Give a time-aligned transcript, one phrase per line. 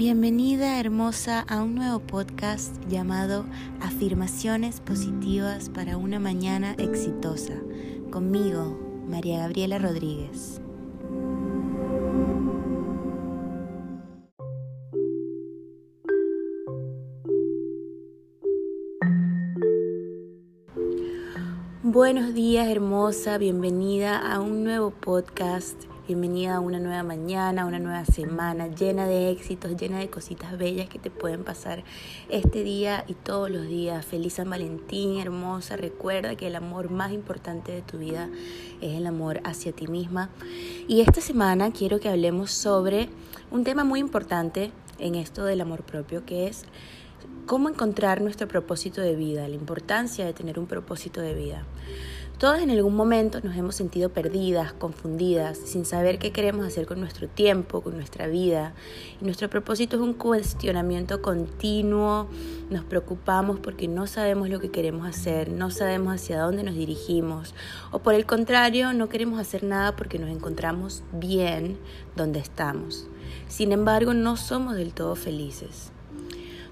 [0.00, 3.44] Bienvenida hermosa a un nuevo podcast llamado
[3.82, 7.52] Afirmaciones Positivas para una Mañana Exitosa.
[8.10, 10.62] Conmigo, María Gabriela Rodríguez.
[21.82, 28.04] Buenos días hermosa, bienvenida a un nuevo podcast Bienvenida a una nueva mañana, una nueva
[28.04, 31.84] semana llena de éxitos, llena de cositas bellas que te pueden pasar
[32.28, 34.04] este día y todos los días.
[34.04, 35.76] Feliz San Valentín, hermosa.
[35.76, 38.28] Recuerda que el amor más importante de tu vida
[38.80, 40.30] es el amor hacia ti misma.
[40.88, 43.08] Y esta semana quiero que hablemos sobre
[43.52, 46.64] un tema muy importante en esto del amor propio, que es
[47.46, 51.66] cómo encontrar nuestro propósito de vida, la importancia de tener un propósito de vida.
[52.40, 56.98] Todas en algún momento nos hemos sentido perdidas, confundidas, sin saber qué queremos hacer con
[56.98, 58.72] nuestro tiempo, con nuestra vida.
[59.20, 62.28] Y nuestro propósito es un cuestionamiento continuo.
[62.70, 67.54] Nos preocupamos porque no sabemos lo que queremos hacer, no sabemos hacia dónde nos dirigimos.
[67.90, 71.76] O por el contrario, no queremos hacer nada porque nos encontramos bien
[72.16, 73.06] donde estamos.
[73.48, 75.92] Sin embargo, no somos del todo felices.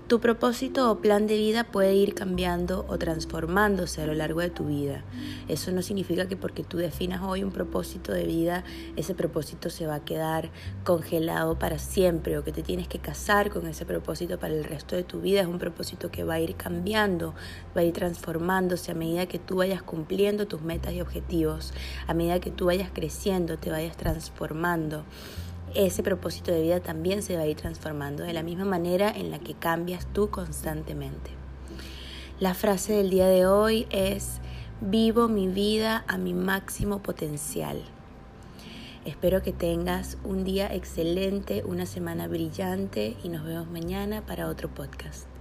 [0.09, 4.48] Tu propósito o plan de vida puede ir cambiando o transformándose a lo largo de
[4.48, 5.05] tu vida.
[5.48, 8.64] Eso no significa que porque tú definas hoy un propósito de vida,
[8.97, 10.51] ese propósito se va a quedar
[10.83, 14.97] congelado para siempre o que te tienes que casar con ese propósito para el resto
[14.97, 15.42] de tu vida.
[15.42, 17.34] Es un propósito que va a ir cambiando,
[17.77, 21.75] va a ir transformándose a medida que tú vayas cumpliendo tus metas y objetivos,
[22.06, 25.05] a medida que tú vayas creciendo, te vayas transformando
[25.74, 29.30] ese propósito de vida también se va a ir transformando de la misma manera en
[29.30, 31.30] la que cambias tú constantemente.
[32.41, 34.41] La frase del día de hoy es,
[34.80, 37.83] vivo mi vida a mi máximo potencial.
[39.05, 44.69] Espero que tengas un día excelente, una semana brillante y nos vemos mañana para otro
[44.69, 45.38] podcast.